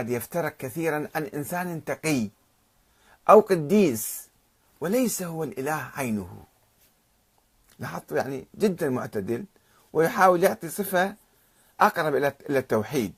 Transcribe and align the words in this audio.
قد 0.00 0.10
يفترق 0.10 0.56
كثيرا 0.56 1.08
عن 1.14 1.22
إنسان 1.22 1.84
تقي 1.84 2.28
أو 3.30 3.40
قديس 3.40 4.28
وليس 4.80 5.22
هو 5.22 5.44
الإله 5.44 5.90
عينه. 5.94 6.44
لاحظتوا 7.78 8.16
يعني 8.16 8.46
جدا 8.58 8.90
معتدل 8.90 9.44
ويحاول 9.92 10.42
يعطي 10.42 10.68
صفة 10.68 11.14
أقرب 11.80 12.14
إلى 12.14 12.34
التوحيد. 12.50 13.12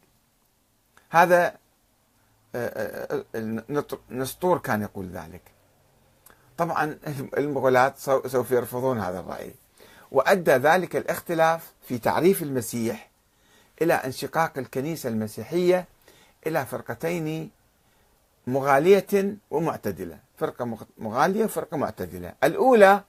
هذا 1.10 1.54
آه، 2.54 3.24
آه، 3.34 3.62
نسطور 4.10 4.58
كان 4.58 4.82
يقول 4.82 5.06
ذلك. 5.06 5.42
طبعا 6.58 6.98
المغولات 7.38 7.98
سوف 8.26 8.50
يرفضون 8.50 8.98
هذا 8.98 9.20
الرأي. 9.20 9.54
وأدى 10.10 10.50
ذلك 10.50 10.96
الاختلاف 10.96 11.72
في 11.82 11.98
تعريف 11.98 12.42
المسيح 12.42 13.10
إلى 13.82 13.94
انشقاق 13.94 14.58
الكنيسة 14.58 15.08
المسيحية 15.08 15.86
إلى 16.46 16.66
فرقتين 16.66 17.50
مغالية 18.46 19.36
ومعتدلة. 19.50 20.18
فرقة 20.36 20.78
مغالية 20.98 21.44
وفرقة 21.44 21.76
معتدلة. 21.76 22.34
الأولى 22.44 23.04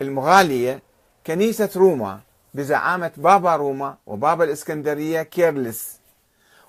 المغالية 0.00 0.82
كنيسة 1.26 1.70
روما 1.76 2.20
بزعامة 2.54 3.12
بابا 3.16 3.56
روما 3.56 3.96
وبابا 4.06 4.44
الإسكندرية 4.44 5.22
كيرلس 5.22 5.98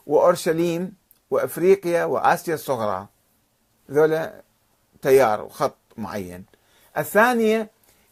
وأورشليم 0.08 0.94
وأفريقيا 1.32 2.06
وآسيا 2.06 2.54
الصغرى. 2.54 3.08
ذولا 3.92 4.42
تيار 5.02 5.42
وخط 5.42 5.78
معين. 5.98 6.46
الثانية 6.98 7.70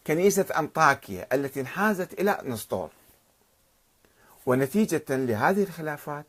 كنيسة 0.08 0.46
أنطاكيا 0.58 1.28
التي 1.34 1.60
انحازت 1.60 2.20
إلى 2.20 2.38
نسطور. 2.44 2.90
ونتيجة 4.46 5.06
لهذه 5.10 5.64
الخلافات 5.64 6.26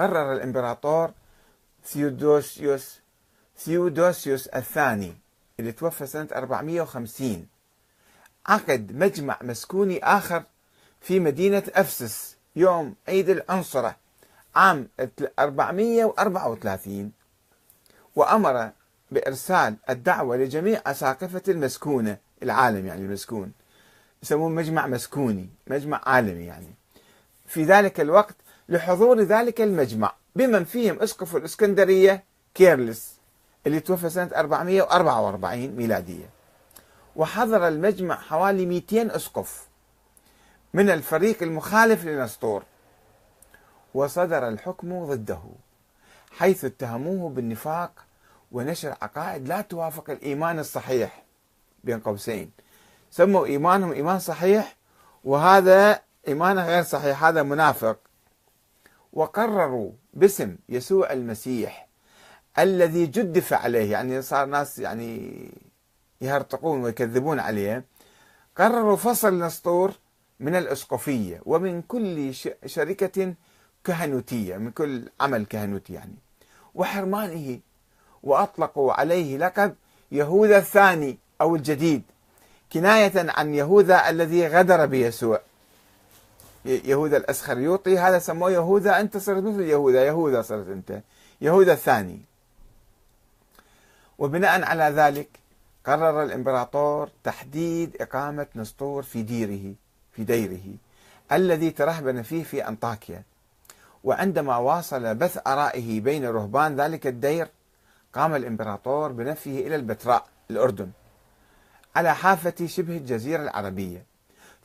قرر 0.00 0.32
الإمبراطور 0.32 1.10
ثيودوسيوس 1.84 3.00
ثيودوسيوس 3.58 4.46
الثاني 4.46 5.14
اللي 5.60 5.72
توفى 5.72 6.06
سنة 6.06 6.28
450 6.32 7.46
عقد 8.46 8.92
مجمع 8.96 9.38
مسكوني 9.42 10.04
آخر 10.04 10.42
في 11.00 11.20
مدينة 11.20 11.62
أفسس 11.74 12.36
يوم 12.56 12.94
عيد 13.08 13.30
العنصرة 13.30 13.96
عام 14.54 14.88
434 15.38 17.12
وأمر 18.16 18.70
بإرسال 19.10 19.76
الدعوة 19.90 20.36
لجميع 20.36 20.82
أساقفة 20.86 21.42
المسكونة 21.48 22.16
العالم 22.42 22.86
يعني 22.86 23.00
المسكون 23.00 23.52
يسمون 24.22 24.54
مجمع 24.54 24.86
مسكوني 24.86 25.48
مجمع 25.66 26.00
عالمي 26.06 26.44
يعني. 26.44 26.74
في 27.46 27.64
ذلك 27.64 28.00
الوقت 28.00 28.36
لحضور 28.70 29.20
ذلك 29.20 29.60
المجمع 29.60 30.12
بمن 30.36 30.64
فيهم 30.64 31.02
إسقف 31.02 31.36
الإسكندرية 31.36 32.24
كيرلس 32.54 33.14
اللي 33.66 33.80
توفى 33.80 34.10
سنة 34.10 34.30
444 34.36 35.68
ميلادية. 35.68 36.30
وحضر 37.16 37.68
المجمع 37.68 38.14
حوالي 38.14 38.66
200 38.66 39.16
إسقف 39.16 39.68
من 40.74 40.90
الفريق 40.90 41.42
المخالف 41.42 42.04
لنسطور 42.04 42.62
وصدر 43.94 44.48
الحكم 44.48 45.04
ضده 45.04 45.40
حيث 46.30 46.64
اتهموه 46.64 47.30
بالنفاق 47.30 47.90
ونشر 48.52 48.94
عقائد 49.02 49.48
لا 49.48 49.60
توافق 49.60 50.10
الإيمان 50.10 50.58
الصحيح 50.58 51.22
بين 51.84 52.00
قوسين. 52.00 52.50
سموا 53.10 53.46
إيمانهم 53.46 53.92
إيمان 53.92 54.18
صحيح 54.18 54.76
وهذا 55.24 56.00
إيمانه 56.28 56.66
غير 56.66 56.82
صحيح 56.82 57.24
هذا 57.24 57.42
منافق. 57.42 58.09
وقرروا 59.12 59.92
باسم 60.14 60.56
يسوع 60.68 61.12
المسيح 61.12 61.88
الذي 62.58 63.06
جدف 63.06 63.52
عليه 63.52 63.92
يعني 63.92 64.22
صار 64.22 64.46
ناس 64.46 64.78
يعني 64.78 65.32
يهرطقون 66.20 66.82
ويكذبون 66.82 67.40
عليه 67.40 67.84
قرروا 68.56 68.96
فصل 68.96 69.38
نسطور 69.38 69.92
من 70.40 70.54
الإسقفية 70.54 71.40
ومن 71.46 71.82
كل 71.82 72.34
شركة 72.66 73.34
كهنوتية 73.84 74.56
من 74.56 74.70
كل 74.70 75.08
عمل 75.20 75.46
كهنوتي 75.46 75.92
يعني. 75.92 76.14
وحرمانه 76.74 77.58
وأطلقوا 78.22 78.92
عليه 78.92 79.38
لقب 79.38 79.74
يهوذا 80.12 80.58
الثاني 80.58 81.18
أو 81.40 81.56
الجديد 81.56 82.02
كناية 82.72 83.12
عن 83.16 83.54
يهوذا 83.54 84.10
الذي 84.10 84.46
غدر 84.46 84.86
بيسوع. 84.86 85.40
يهوذا 86.64 87.16
الأسخريوطي 87.16 87.98
هذا 87.98 88.18
سموه 88.18 88.50
يهوذا 88.50 89.00
أنت 89.00 89.16
صرت 89.16 89.42
مثل 89.42 89.60
يهوذا 89.60 90.06
يهوذا 90.06 90.42
صرت 90.42 90.68
أنت 90.68 91.00
يهوذا 91.40 91.72
الثاني. 91.72 92.20
وبناء 94.18 94.64
على 94.64 94.84
ذلك 94.84 95.28
قرر 95.86 96.22
الإمبراطور 96.22 97.08
تحديد 97.24 97.96
إقامة 98.00 98.46
نسطور 98.56 99.02
في 99.02 99.22
ديره 99.22 99.74
في 100.12 100.24
ديره 100.24 100.76
الذي 101.32 101.70
ترهبن 101.70 102.22
فيه 102.22 102.42
في 102.42 102.68
أنطاكيا. 102.68 103.22
وعندما 104.04 104.56
واصل 104.56 105.14
بث 105.14 105.38
أرائه 105.46 106.00
بين 106.00 106.26
رهبان 106.26 106.80
ذلك 106.80 107.06
الدير 107.06 107.48
قام 108.14 108.34
الإمبراطور 108.34 109.12
بنفيه 109.12 109.66
إلى 109.66 109.76
البتراء 109.76 110.26
الأردن 110.50 110.90
على 111.96 112.14
حافة 112.14 112.66
شبه 112.66 112.96
الجزيرة 112.96 113.42
العربية. 113.42 114.04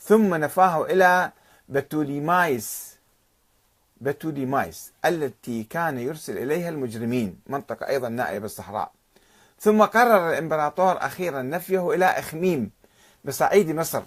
ثم 0.02 0.36
نفاه 0.36 0.84
إلى 0.84 1.32
بتوليمايس 1.70 2.96
بتوليمايس 4.02 4.92
التي 5.06 5.64
كان 5.64 6.00
يرسل 6.00 6.38
إليها 6.38 6.70
المجرمين 6.70 7.40
منطقة 7.48 7.88
أيضا 7.88 8.10
نائية 8.10 8.40
بالصحراء 8.40 8.92
ثم 9.60 9.84
قرر 9.84 10.30
الإمبراطور 10.30 10.98
أخيرا 10.98 11.42
نفيه 11.42 11.94
إلى 11.94 12.06
إخميم 12.06 12.72
بصعيد 13.26 13.72
مصر 13.72 14.04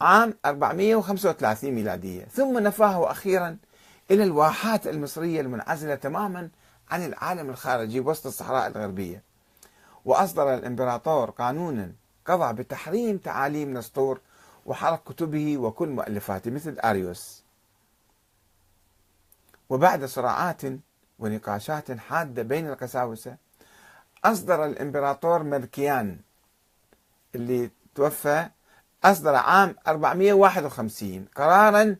عام 0.00 0.34
435 0.46 1.70
ميلادية. 1.70 2.24
ثم 2.24 2.58
نفاه 2.58 3.10
أخيرا 3.10 3.56
إلى 4.10 4.24
الواحات 4.24 4.86
المصرية 4.86 5.40
المنعزلة 5.40 5.94
تماما 5.94 6.48
عن 6.90 7.06
العالم 7.06 7.50
الخارجي 7.50 8.00
وسط 8.00 8.26
الصحراء 8.26 8.66
الغربية. 8.66 9.22
وأصدر 10.04 10.54
الإمبراطور 10.54 11.30
قانونا 11.30 11.92
قضى 12.26 12.52
بتحريم 12.62 13.18
تعاليم 13.18 13.74
نسطور 13.74 14.20
وحرق 14.66 15.12
كتبه 15.12 15.58
وكل 15.58 15.88
مؤلفاته 15.88 16.50
مثل 16.50 16.78
أريوس. 16.84 17.44
وبعد 19.70 20.04
صراعات 20.04 20.62
ونقاشات 21.18 21.92
حادة 21.92 22.42
بين 22.42 22.68
القساوسة 22.68 23.36
أصدر 24.24 24.64
الإمبراطور 24.64 25.42
ملكيان 25.42 26.18
اللي 27.34 27.70
توفى 27.94 28.48
أصدر 29.04 29.34
عام 29.34 29.74
451 29.86 31.24
قرارا 31.36 31.96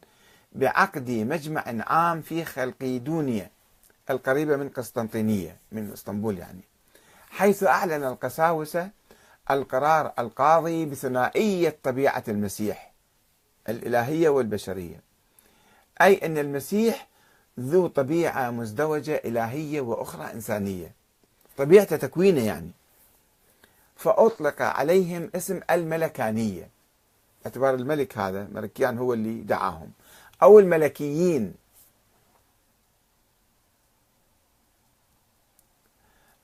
بعقد 0.52 1.10
مجمع 1.10 1.64
عام 1.86 2.22
في 2.22 2.44
خلقيدونيا 2.44 3.50
القريبة 4.10 4.56
من 4.56 4.68
قسطنطينية 4.68 5.56
من 5.72 5.92
إسطنبول 5.92 6.38
يعني 6.38 6.60
حيث 7.30 7.62
أعلن 7.62 8.04
القساوسة 8.04 8.90
القرار 9.50 10.12
القاضي 10.18 10.84
بثنائية 10.84 11.76
طبيعة 11.82 12.24
المسيح 12.28 12.92
الإلهية 13.68 14.28
والبشرية. 14.28 15.00
أي 16.02 16.26
أن 16.26 16.38
المسيح 16.38 17.08
ذو 17.60 17.86
طبيعة 17.86 18.50
مزدوجة 18.50 19.22
إلهية 19.24 19.80
وأخرى 19.80 20.32
إنسانية. 20.32 20.92
طبيعته 21.56 21.96
تكوينة 21.96 22.46
يعني. 22.46 22.70
فأطلق 23.96 24.62
عليهم 24.62 25.30
اسم 25.34 25.60
الملكانية. 25.70 26.68
اعتبار 27.46 27.74
الملك 27.74 28.18
هذا 28.18 28.48
ملكيان 28.52 28.98
هو 28.98 29.14
اللي 29.14 29.42
دعاهم. 29.42 29.90
أو 30.42 30.58
الملكيين. 30.58 31.54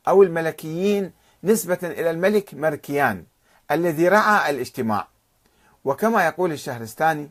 أو 0.08 0.22
الملكيين 0.22 1.12
نسبة 1.46 1.78
إلى 1.82 2.10
الملك 2.10 2.54
مركيان 2.54 3.24
الذي 3.70 4.08
رعى 4.08 4.50
الاجتماع. 4.50 5.08
وكما 5.84 6.26
يقول 6.26 6.52
الشهرستاني 6.52 7.28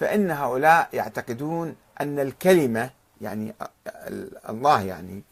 فإن 0.00 0.30
هؤلاء 0.30 0.88
يعتقدون 0.92 1.76
أن 2.00 2.18
الكلمة 2.18 2.90
يعني 3.20 3.54
الله 4.48 4.82
يعني 4.82 5.22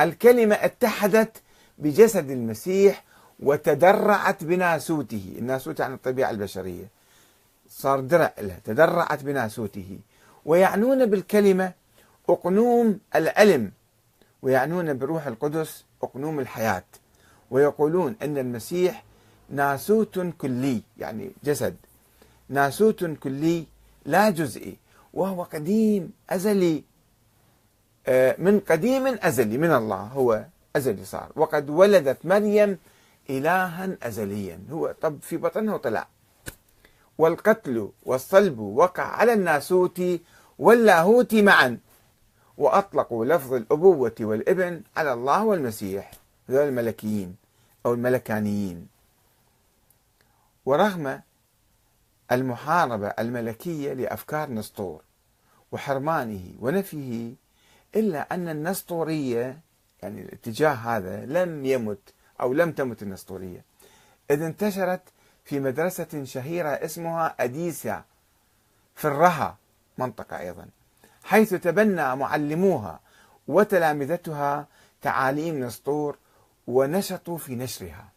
الكلمة 0.00 0.54
اتحدت 0.54 1.42
بجسد 1.78 2.30
المسيح 2.30 3.04
وتدرعت 3.40 4.44
بناسوته. 4.44 5.34
الناسوت 5.38 5.80
عن 5.80 5.94
الطبيعة 5.94 6.30
البشرية. 6.30 6.84
صار 7.68 8.00
درع 8.00 8.32
له 8.38 8.58
تدرعت 8.64 9.22
بناسوته. 9.22 9.98
ويعنون 10.44 11.06
بالكلمة 11.06 11.72
أقنوم 12.28 12.98
العلم 13.14 13.72
ويعنون 14.42 14.98
بروح 14.98 15.26
القدس 15.26 15.84
أقنوم 16.02 16.40
الحياة. 16.40 16.84
ويقولون 17.54 18.16
أن 18.22 18.38
المسيح 18.38 19.04
ناسوت 19.50 20.18
كلي 20.38 20.82
يعني 20.98 21.30
جسد. 21.44 21.76
ناسوت 22.48 23.04
كلي 23.04 23.64
لا 24.04 24.30
جزئي 24.30 24.76
وهو 25.14 25.42
قديم 25.42 26.12
أزلي. 26.30 26.82
آه، 28.06 28.36
من 28.38 28.60
قديم 28.60 29.06
أزلي 29.06 29.58
من 29.58 29.72
الله 29.72 29.96
هو 29.96 30.44
أزلي 30.76 31.04
صار. 31.04 31.32
وقد 31.36 31.70
ولدت 31.70 32.26
مريم 32.26 32.78
إلها 33.30 33.96
أزليا 34.02 34.58
هو 34.70 34.94
طب 35.00 35.18
في 35.22 35.36
بطنها 35.36 35.74
وطلع 35.74 36.06
والقتل 37.18 37.88
والصلب 38.02 38.58
وقع 38.58 39.02
على 39.02 39.32
الناسوت 39.32 40.02
واللاهوت 40.58 41.34
معا. 41.34 41.78
وأطلقوا 42.58 43.24
لفظ 43.24 43.54
الأبوة 43.54 44.14
والابن 44.20 44.82
على 44.96 45.12
الله 45.12 45.44
والمسيح 45.44 46.10
هذول 46.48 46.68
الملكيين. 46.68 47.43
أو 47.86 47.94
الملكانيين. 47.94 48.88
ورغم 50.66 51.20
المحاربة 52.32 53.08
الملكية 53.08 53.92
لأفكار 53.92 54.50
نسطور 54.50 55.02
وحرمانه 55.72 56.54
ونفيه 56.60 57.34
إلا 57.96 58.34
أن 58.34 58.48
النسطورية 58.48 59.60
يعني 60.02 60.22
الاتجاه 60.22 60.72
هذا 60.72 61.26
لم 61.26 61.66
يمت 61.66 62.14
أو 62.40 62.52
لم 62.52 62.72
تمت 62.72 63.02
النسطورية. 63.02 63.64
إذ 64.30 64.42
انتشرت 64.42 65.02
في 65.44 65.60
مدرسة 65.60 66.24
شهيرة 66.24 66.68
اسمها 66.68 67.34
أديسيا 67.40 68.04
في 68.94 69.04
الرها 69.04 69.56
منطقة 69.98 70.38
أيضا 70.38 70.66
حيث 71.24 71.54
تبنى 71.54 72.16
معلموها 72.16 73.00
وتلامذتها 73.48 74.66
تعاليم 75.02 75.64
نسطور 75.64 76.16
ونشطوا 76.66 77.38
في 77.38 77.54
نشرها. 77.54 78.08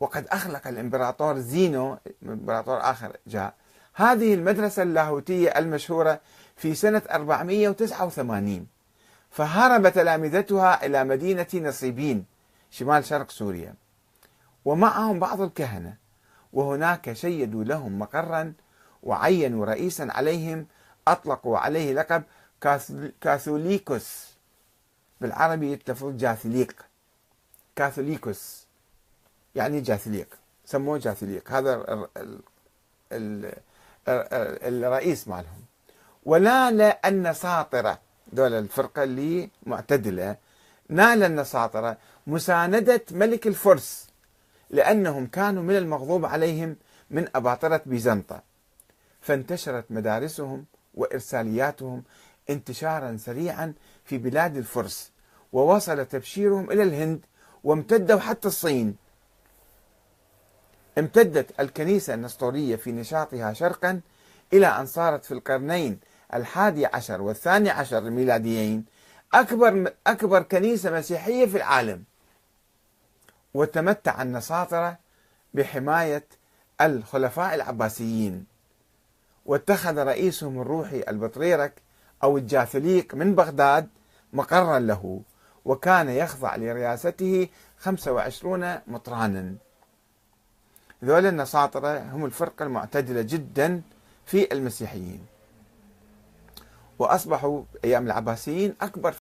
وقد 0.00 0.26
أخلق 0.26 0.66
الإمبراطور 0.66 1.38
زينو 1.38 1.98
إمبراطور 2.22 2.80
آخر 2.80 3.16
جاء. 3.26 3.54
هذه 3.94 4.34
المدرسة 4.34 4.82
اللاهوتية 4.82 5.48
المشهورة 5.48 6.20
في 6.56 6.74
سنة 6.74 7.02
489 7.10 8.66
فهرب 9.30 9.88
تلامذتها 9.88 10.86
إلى 10.86 11.04
مدينة 11.04 11.46
نصيبين 11.54 12.24
شمال 12.70 13.04
شرق 13.04 13.30
سوريا. 13.30 13.74
ومعهم 14.64 15.18
بعض 15.18 15.40
الكهنة. 15.40 15.96
وهناك 16.52 17.12
شيدوا 17.12 17.64
لهم 17.64 17.98
مقرا 17.98 18.52
وعينوا 19.02 19.66
رئيسا 19.66 20.08
عليهم 20.10 20.66
أطلقوا 21.08 21.58
عليه 21.58 21.92
لقب 21.92 22.22
كاثوليكوس. 23.20 24.34
بالعربي 25.20 25.72
يتلفظ 25.72 26.16
جاثليق. 26.16 26.84
كاثوليكوس. 27.76 28.66
يعني 29.54 29.80
جاثليق 29.80 30.28
سموه 30.64 30.98
جاثليق 30.98 31.50
هذا 31.52 32.06
الرئيس 34.62 35.28
مالهم. 35.28 35.64
ونال 36.24 36.80
النساطرة 37.04 37.98
دول 38.32 38.52
الفرقة 38.52 39.02
اللي 39.02 39.50
معتدلة 39.66 40.36
نال 40.88 41.22
النساطرة 41.22 41.96
مساندة 42.26 43.02
ملك 43.10 43.46
الفرس 43.46 44.08
لأنهم 44.70 45.26
كانوا 45.26 45.62
من 45.62 45.76
المغضوب 45.76 46.24
عليهم 46.24 46.76
من 47.10 47.28
أباطرة 47.34 47.80
بيزنطة. 47.86 48.42
فانتشرت 49.20 49.84
مدارسهم 49.90 50.64
وإرسالياتهم 50.94 52.02
انتشارا 52.50 53.16
سريعا 53.16 53.74
في 54.04 54.18
بلاد 54.18 54.56
الفرس 54.56 55.10
ووصل 55.52 56.06
تبشيرهم 56.06 56.70
إلى 56.70 56.82
الهند 56.82 57.20
وامتدوا 57.64 58.20
حتى 58.20 58.48
الصين. 58.48 58.96
امتدت 60.98 61.60
الكنيسة 61.60 62.14
النسطورية 62.14 62.76
في 62.76 62.92
نشاطها 62.92 63.52
شرقا 63.52 64.00
إلى 64.52 64.66
أن 64.66 64.86
صارت 64.86 65.24
في 65.24 65.34
القرنين 65.34 66.00
الحادي 66.34 66.86
عشر 66.86 67.22
والثاني 67.22 67.70
عشر 67.70 67.98
الميلاديين 67.98 68.84
أكبر 69.34 69.92
أكبر 70.06 70.42
كنيسة 70.42 70.90
مسيحية 70.90 71.46
في 71.46 71.56
العالم. 71.56 72.04
وتمتع 73.54 74.22
النساطرة 74.22 74.98
بحماية 75.54 76.26
الخلفاء 76.80 77.54
العباسيين. 77.54 78.46
واتخذ 79.46 79.98
رئيسهم 79.98 80.60
الروحي 80.60 81.04
البطريرك 81.08 81.72
أو 82.22 82.38
الجاثليق 82.38 83.14
من 83.14 83.34
بغداد 83.34 83.88
مقرا 84.32 84.78
له. 84.78 85.20
وكان 85.64 86.08
يخضع 86.08 86.56
لرياسته 86.56 87.48
25 87.78 88.78
مطرانا. 88.86 89.54
ذول 91.04 91.26
النساطرة 91.26 91.98
هم 91.98 92.24
الفرقة 92.24 92.62
المعتدلة 92.62 93.22
جدا 93.22 93.82
في 94.26 94.52
المسيحيين. 94.52 95.26
وأصبحوا 96.98 97.62
أيام 97.84 98.06
العباسيين 98.06 98.74
أكبر 98.80 99.12